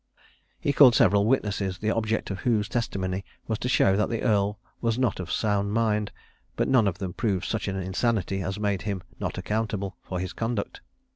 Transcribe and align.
He 0.59 0.73
called 0.73 0.95
several 0.95 1.27
witnesses, 1.27 1.77
the 1.77 1.91
object 1.91 2.31
of 2.31 2.39
whose 2.39 2.67
testimony 2.67 3.23
was 3.45 3.59
to 3.59 3.69
show 3.69 3.95
that 3.97 4.09
the 4.09 4.23
earl 4.23 4.57
was 4.81 4.97
not 4.97 5.19
of 5.19 5.31
sound 5.31 5.73
mind, 5.73 6.11
but 6.55 6.67
none 6.67 6.87
of 6.87 6.97
them 6.97 7.13
proved 7.13 7.45
such 7.45 7.67
an 7.67 7.75
insanity 7.75 8.41
as 8.41 8.59
made 8.59 8.81
him 8.81 9.03
not 9.19 9.37
accountable 9.37 9.97
for 10.01 10.19
his 10.19 10.33
conduct. 10.33 10.81